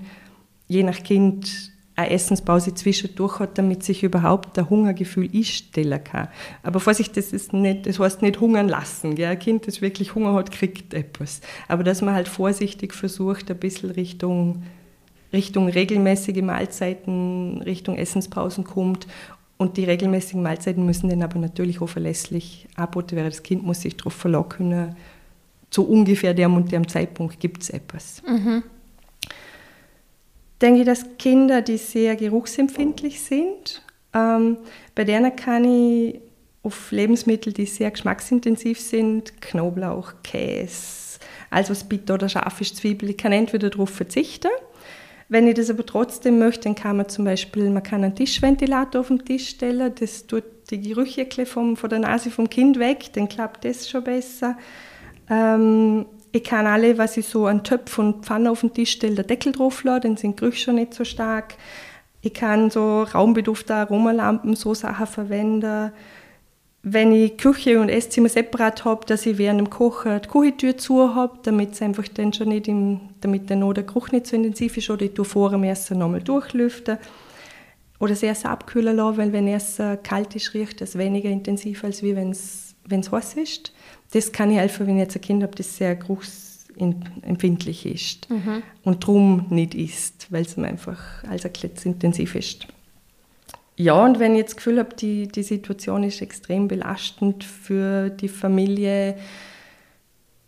[0.67, 6.27] je nach Kind, eine Essenspause zwischendurch hat, damit sich überhaupt der Hungergefühl einstellen kann.
[6.61, 9.15] Aber Vorsicht, das, ist nicht, das heißt nicht hungern lassen.
[9.15, 9.29] Gell?
[9.29, 11.41] Ein Kind, das wirklich Hunger hat, kriegt etwas.
[11.67, 14.61] Aber dass man halt vorsichtig versucht, ein bisschen Richtung,
[15.33, 19.07] Richtung regelmäßige Mahlzeiten, Richtung Essenspausen kommt.
[19.57, 23.31] Und die regelmäßigen Mahlzeiten müssen dann aber natürlich auch verlässlich angeboten werden.
[23.31, 24.95] Das Kind muss sich darauf können,
[25.71, 28.21] zu ungefähr dem und dem Zeitpunkt gibt es etwas.
[28.27, 28.61] Mhm
[30.61, 34.57] denke ich, dass Kinder, die sehr geruchsempfindlich sind, ähm,
[34.95, 36.21] bei denen kann ich
[36.63, 43.31] auf Lebensmittel, die sehr geschmacksintensiv sind, Knoblauch, Käse, also Bitter oder scharfe Zwiebel, ich kann
[43.31, 44.51] entweder darauf verzichten.
[45.29, 49.01] Wenn ich das aber trotzdem möchte, dann kann man zum Beispiel, man kann einen Tischventilator
[49.01, 53.11] auf den Tisch stellen, das tut die Gerüche vom, von der Nase vom Kind weg,
[53.13, 54.57] dann klappt das schon besser.
[55.29, 59.15] Ähm, ich kann alle, was ich so an Töpfen und Pfannen auf den Tisch stelle,
[59.15, 61.55] der Deckel drauf lassen, dann sind Gerüche schon nicht so stark.
[62.21, 65.91] Ich kann so raumbeduftete Aromalampen, so Sachen verwenden.
[66.83, 71.15] Wenn ich Küche und Esszimmer separat habe, dass ich während dem Kochen die Küchentür zu
[71.15, 74.77] habe, damit es einfach dann schon nicht im, damit der, der Geruch nicht so intensiv
[74.77, 76.97] ist, oder ich tue vor dem Essen nochmal durchlüften.
[77.99, 82.03] Oder das Essen abkühlen lassen, weil wenn Essen kalt ist, riecht es weniger intensiv, als
[82.03, 82.75] wenn es
[83.11, 83.73] heiß ist
[84.11, 88.63] das kann ich helfen, wenn ich jetzt ein Kind habe, das sehr geruchsempfindlich ist mhm.
[88.83, 91.51] und darum nicht isst, weil es einfach als ein
[91.83, 92.67] intensiv ist.
[93.75, 98.09] Ja, und wenn ich jetzt das Gefühl habe, die, die Situation ist extrem belastend für
[98.09, 99.15] die Familie,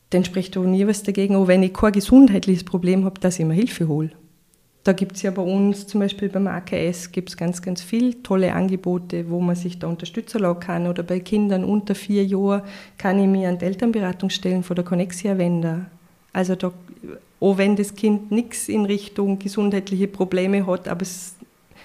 [0.10, 3.46] dann spricht auch nie was dagegen, auch wenn ich kein gesundheitliches Problem habe, dass ich
[3.46, 4.10] mir Hilfe hole.
[4.84, 8.24] Da gibt es ja bei uns, zum Beispiel beim AKS, gibt es ganz, ganz viele
[8.24, 10.88] tolle Angebote, wo man sich da unterstützen lassen kann.
[10.88, 12.62] Oder bei Kindern unter vier Jahren
[12.98, 15.86] kann ich mir an die Elternberatung stellen von der Connexia Wender.
[16.32, 16.72] Also da,
[17.42, 21.36] auch wenn das Kind nichts in Richtung gesundheitliche Probleme hat, aber es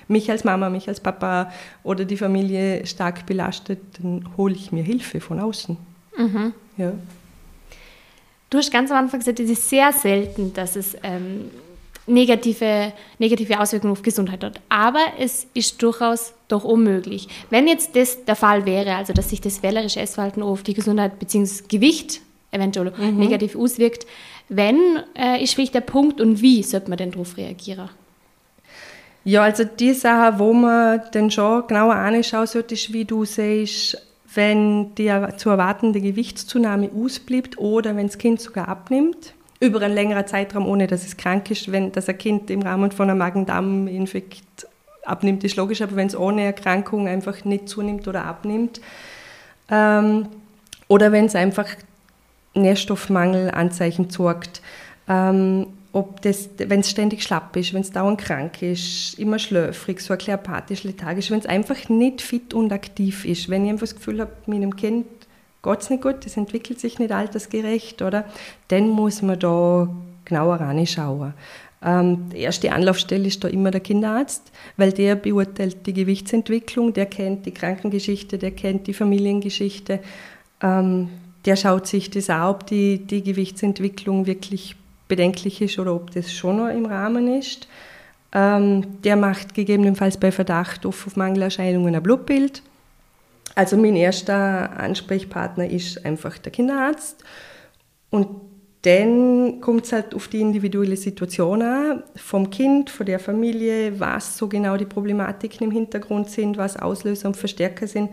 [0.09, 1.53] mich als Mama, mich als Papa
[1.83, 5.77] oder die Familie stark belastet, dann hole ich mir Hilfe von außen.
[6.17, 6.53] Mhm.
[6.77, 6.93] Ja.
[8.51, 11.51] Du hast ganz am Anfang gesagt, es ist sehr selten, dass es ähm,
[12.07, 14.61] negative, negative Auswirkungen auf Gesundheit hat.
[14.69, 17.29] Aber es ist durchaus doch unmöglich.
[17.51, 21.19] Wenn jetzt das der Fall wäre, also dass sich das wählerische Essverhalten auf die Gesundheit
[21.19, 21.65] bzw.
[21.69, 23.19] Gewicht eventuell mhm.
[23.19, 24.07] negativ auswirkt,
[24.49, 24.79] wenn
[25.17, 27.89] äh, ist wirklich der Punkt und wie sollte man denn darauf reagieren?
[29.25, 33.97] Ja, also die Sache, wo man dann schon genauer anschauen sollte, ist, wie du siehst,
[34.35, 40.27] wenn die zu erwartende Gewichtszunahme ausbleibt oder wenn das Kind sogar abnimmt über einen längeren
[40.27, 41.71] Zeitraum, ohne dass es krank ist.
[41.71, 44.67] Wenn das ein Kind im Rahmen von einem Magen-Darm-Infekt
[45.05, 48.81] abnimmt, ist logisch, aber wenn es ohne Erkrankung einfach nicht zunimmt oder abnimmt,
[49.71, 50.29] ähm,
[50.89, 51.67] oder wenn es einfach
[52.55, 54.61] Nährstoffmangelanzeichen sorgt,
[55.09, 60.01] ähm, ob das, wenn es ständig schlapp ist, wenn es dauernd krank ist, immer schläfrig,
[60.01, 63.95] so apathisch, lethargisch, wenn es einfach nicht fit und aktiv ist, wenn ich einfach das
[63.95, 65.07] Gefühl habe, meinem Kind
[65.65, 68.25] geht es nicht gut, das entwickelt sich nicht altersgerecht, oder?
[68.69, 69.89] Dann muss man da
[70.25, 71.35] genauer reinschauen.
[71.85, 77.07] Ähm, die erste Anlaufstelle ist da immer der Kinderarzt, weil der beurteilt die Gewichtsentwicklung, der
[77.07, 80.01] kennt die Krankengeschichte, der kennt die Familiengeschichte.
[80.63, 81.09] Ähm,
[81.45, 84.77] der schaut sich das an, ob die, die Gewichtsentwicklung wirklich
[85.09, 87.69] bedenklich ist oder ob das schon noch im Rahmen ist.
[88.33, 92.63] Ähm, der macht gegebenenfalls bei Verdacht auf Mangelerscheinungen ein Blutbild
[93.55, 97.23] also mein erster Ansprechpartner ist einfach der Kinderarzt.
[98.11, 98.29] Und
[98.83, 104.37] dann kommt es halt auf die individuelle Situation an, vom Kind, von der Familie, was
[104.37, 108.11] so genau die Problematiken im Hintergrund sind, was Auslöser und Verstärker sind.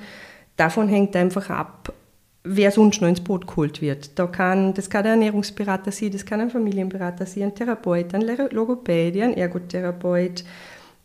[0.55, 1.91] Davon hängt einfach ab,
[2.43, 4.17] wer sonst noch ins Boot geholt wird.
[4.17, 8.21] Da kann, das kann ein Ernährungsberater sein, das kann ein Familienberater sein, ein Therapeut, ein
[8.51, 10.45] Logopädie, ein Ergotherapeut.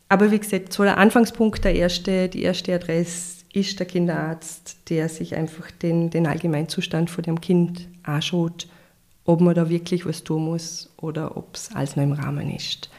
[0.08, 5.08] Aber wie gesagt, so der Anfangspunkt, der erste, die erste Adresse ist der Kinderarzt, der
[5.08, 8.68] sich einfach den, den Allgemeinzustand von dem Kind anschaut,
[9.24, 12.90] ob man da wirklich was tun muss oder ob es alles noch im Rahmen ist.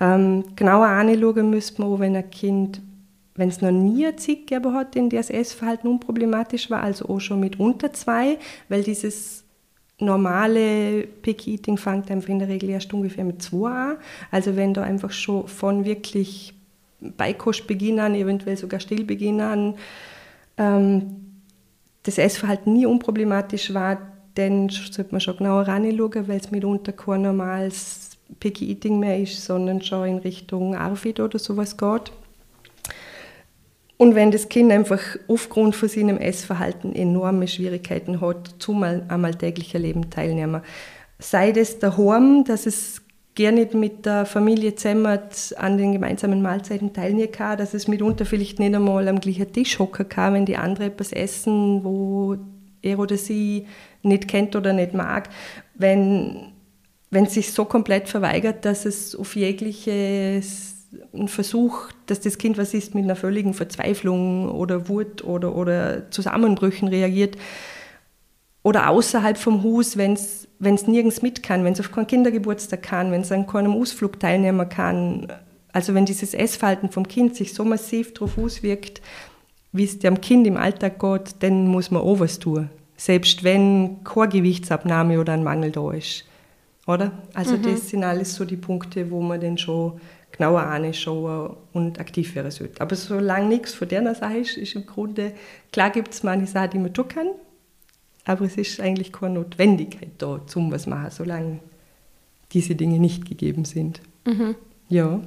[0.00, 2.80] Ähm, genauer anschauen müsste man auch, wenn ein Kind,
[3.34, 7.08] wenn es noch nie eine Zeit gegeben hat, in der das Essverhalten unproblematisch war, also
[7.10, 8.38] auch schon mit unter zwei,
[8.70, 9.44] weil dieses
[9.98, 13.96] normale Picky Eating fängt einfach in der Regel erst ungefähr mit zwei an.
[14.30, 16.54] Also wenn da einfach schon von wirklich
[17.16, 19.74] Beikostbeginn an, eventuell sogar Stillbeginn an,
[20.56, 21.16] ähm,
[22.02, 23.98] das Essverhalten nie unproblematisch war,
[24.34, 29.44] dann sollte man schon genauer reinschauen, weil es mitunter kein normales Picky Eating mehr ist,
[29.44, 32.12] sondern schon in Richtung ARFID oder sowas geht.
[33.96, 39.82] Und wenn das Kind einfach aufgrund von seinem Essverhalten enorme Schwierigkeiten hat, zum am alltäglichen
[39.82, 40.62] Leben teilnehmen,
[41.18, 43.03] sei das daheim, dass es
[43.34, 45.18] gerne mit der Familie zusammen
[45.56, 49.78] an den gemeinsamen Mahlzeiten teilnehmen kann, dass es mitunter vielleicht nicht einmal am gleichen Tisch
[49.78, 52.36] hocken kann, wenn die anderen etwas essen, wo
[52.82, 53.66] er oder sie
[54.02, 55.28] nicht kennt oder nicht mag.
[55.74, 56.52] Wenn,
[57.10, 60.74] wenn es sich so komplett verweigert, dass es auf jegliches
[61.12, 66.10] ein Versuch, dass das Kind was ist, mit einer völligen Verzweiflung oder Wut oder, oder
[66.10, 67.36] Zusammenbrüchen reagiert.
[68.64, 73.12] Oder außerhalb vom Haus, wenn es nirgends mit kann, wenn es auf keinen Kindergeburtstag kann,
[73.12, 75.28] wenn es an keinem Ausflug teilnehmen kann.
[75.72, 79.02] Also wenn dieses Essverhalten vom Kind sich so massiv darauf auswirkt,
[79.72, 82.70] wie es dem Kind im Alltag geht, dann muss man auch was tun.
[82.96, 86.24] Selbst wenn keine Gewichtsabnahme oder ein Mangel da ist.
[86.86, 87.12] Oder?
[87.34, 87.62] Also mhm.
[87.64, 90.00] das sind alles so die Punkte, wo man dann schon
[90.32, 92.80] genauer anschauen und aktiv werden sollte.
[92.80, 95.32] Aber solange nichts von der Sache ist, ist im Grunde,
[95.70, 97.28] klar gibt es manche Sachen, die man tun kann,
[98.24, 101.60] aber es ist eigentlich keine Notwendigkeit da, zum was machen, solange
[102.52, 104.00] diese Dinge nicht gegeben sind.
[104.26, 104.54] Mhm.
[104.88, 105.20] Ja.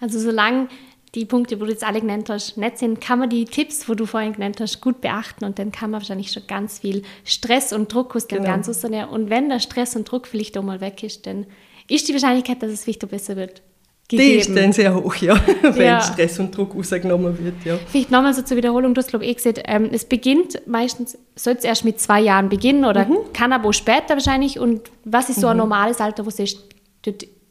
[0.00, 0.68] Also solange
[1.14, 3.94] die Punkte, wo du jetzt alle genannt hast, nicht sind, kann man die Tipps, wo
[3.94, 7.72] du vorhin genannt hast, gut beachten und dann kann man wahrscheinlich schon ganz viel Stress
[7.72, 8.50] und Druck aus dem genau.
[8.50, 11.46] Ganzen Und wenn der Stress und Druck vielleicht auch mal weg ist, dann
[11.88, 13.62] ist die Wahrscheinlichkeit, dass es vielleicht besser wird,
[14.08, 14.30] gegeben.
[14.30, 16.00] Die ist dann sehr hoch, ja, wenn ja.
[16.00, 17.64] Stress und Druck rausgenommen wird.
[17.64, 17.78] Ja.
[17.86, 21.18] Vielleicht nochmal so zur Wiederholung, du hast glaube ich eh gesagt, ähm, es beginnt meistens,
[21.36, 23.32] soll es erst mit zwei Jahren beginnen oder mhm.
[23.32, 25.62] kann aber später wahrscheinlich und was ist so ein mhm.
[25.62, 26.58] normales Alter, wo du siehst,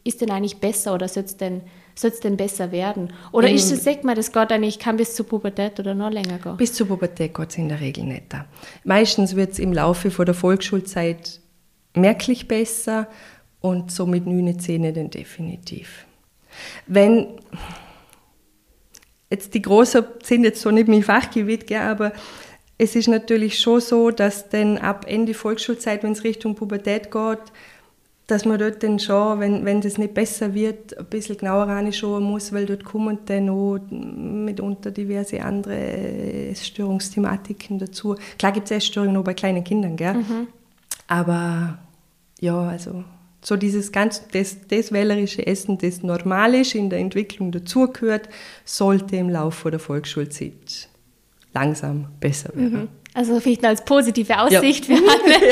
[0.04, 1.62] ist denn eigentlich besser oder soll es denn,
[2.24, 3.14] denn besser werden?
[3.32, 3.56] Oder mhm.
[3.56, 6.58] ist es, sagt man, das geht eigentlich, kann bis zur Pubertät oder noch länger gehen?
[6.58, 8.36] Bis zur Pubertät geht es in der Regel nicht.
[8.84, 11.40] Meistens wird es im Laufe von der Volksschulzeit
[11.94, 13.08] merklich besser
[13.60, 16.06] und so mit 9, 10 dann definitiv.
[16.88, 17.28] Wenn
[19.30, 22.12] jetzt die Großen sind jetzt so nicht mein Fachgebiet, gell, aber
[22.78, 27.40] es ist natürlich schon so, dass dann ab Ende Volksschulzeit, wenn es Richtung Pubertät geht,
[28.28, 32.24] dass man dort dann schon, wenn, wenn das nicht besser wird, ein bisschen genauer reinschauen
[32.24, 38.16] muss, weil dort kommen dann auch mitunter diverse andere Störungsthematiken dazu.
[38.40, 40.14] Klar gibt es Essstörungen auch bei kleinen Kindern, gell?
[40.14, 40.48] Mhm.
[41.08, 41.78] aber
[42.40, 43.04] ja, also
[43.44, 48.30] so dieses ganz, das, das wählerische Essen, das normal ist, in der Entwicklung dazugehört,
[48.66, 50.88] sollte im Laufe der Volksschulzeit
[51.54, 52.82] langsam besser werden.
[52.82, 52.88] Mhm.
[53.14, 54.96] Also vielleicht als positive Aussicht ja.
[54.96, 55.50] für alle.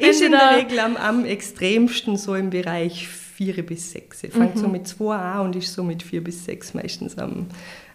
[0.00, 0.08] ja.
[0.10, 4.20] ist in der Regel am, am, extremsten so im Bereich 4 bis 6.
[4.30, 4.60] Fängt mhm.
[4.60, 7.46] so mit 2 an und ist so mit 4 bis 6 meistens am,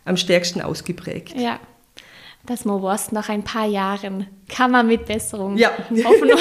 [0.06, 1.36] am stärksten ausgeprägt.
[1.38, 1.60] Ja
[2.48, 5.70] dass man weiß, nach ein paar Jahren kann man mit Besserung ja.
[6.04, 6.32] hoffen,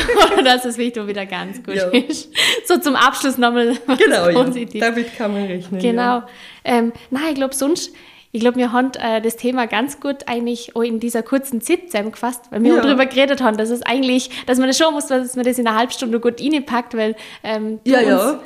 [0.44, 1.88] dass es wieder ganz gut ja.
[1.88, 2.30] ist.
[2.64, 4.80] So zum Abschluss nochmal genau, positiv.
[4.80, 4.90] Ja.
[4.90, 5.80] Damit kann man rechnen.
[5.80, 6.02] Genau.
[6.02, 6.28] Ja.
[6.64, 7.92] Ähm, nein, ich glaube, sonst
[8.32, 11.90] ich glaube, wir haben äh, das Thema ganz gut eigentlich auch in dieser kurzen Zeit
[11.90, 12.82] zusammengefasst, weil wir ja.
[12.82, 15.66] darüber geredet haben, dass es eigentlich, dass man das schon muss, dass man das in
[15.66, 18.40] einer halben Stunde gut reinpackt, weil ähm, ja, ja.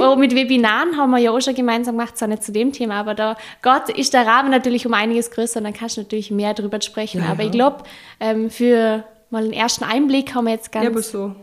[0.00, 2.94] auch mit Webinaren haben wir ja auch schon gemeinsam gemacht, zwar nicht zu dem Thema,
[2.94, 6.30] aber da Gott ist der Rahmen natürlich um einiges größer und dann kannst du natürlich
[6.30, 7.22] mehr darüber sprechen.
[7.22, 7.84] Ja, aber ich glaube,
[8.20, 10.84] ähm, für mal einen ersten Einblick haben wir jetzt ganz...
[10.84, 11.34] Ja, aber so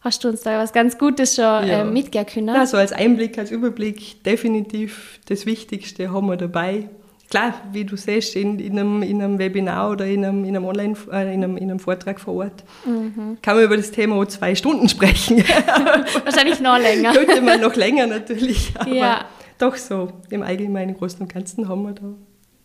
[0.00, 1.80] hast du uns da was ganz Gutes schon ja.
[1.80, 2.54] äh, mitgeben können.
[2.54, 6.88] Ja, so als Einblick, als Überblick definitiv das Wichtigste haben wir dabei
[7.28, 10.64] klar, wie du siehst, in, in, einem, in einem Webinar oder in einem, in einem
[10.64, 13.38] Online, äh, in, einem, in einem Vortrag vor Ort, mhm.
[13.42, 15.38] kann man über das Thema zwei Stunden sprechen.
[16.24, 17.12] Wahrscheinlich noch länger.
[17.12, 19.24] Könnte man noch länger natürlich, aber ja.
[19.58, 22.14] doch so im Allgemeinen, Großen und Ganzen haben wir da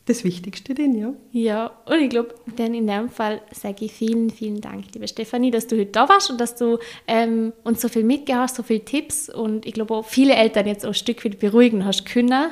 [0.06, 1.13] das Wichtigste drin, ja.
[1.32, 5.49] Ja, und ich glaube, dann in dem Fall sage ich vielen, vielen Dank, liebe Stefanie,
[5.49, 8.63] dass du heute da warst und dass du ähm, uns so viel mitgehört hast, so
[8.63, 12.06] viele Tipps und ich glaube auch viele Eltern jetzt auch ein Stück weit beruhigen hast
[12.06, 12.52] können.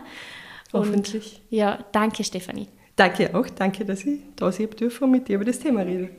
[0.73, 1.41] Hoffentlich.
[1.49, 2.67] Und, ja, danke Stefanie.
[2.95, 6.09] Danke auch, danke, dass ich da sein dürfen und mit dir über das Thema reden.